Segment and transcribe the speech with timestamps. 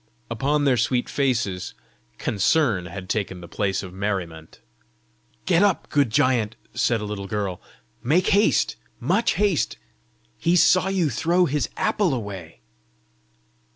[0.31, 1.75] Upon their sweet faces,
[2.17, 4.59] concern had taken the place of merriment.
[5.45, 7.61] "Get up, good giant!" said a little girl.
[8.01, 8.77] "Make haste!
[8.99, 9.77] much haste!
[10.39, 12.61] He saw you throw his apple away!"